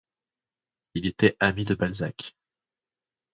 Il 0.95 1.05
était 1.05 1.37
ami 1.39 1.63
de 1.63 1.75
Balzac. 1.75 2.35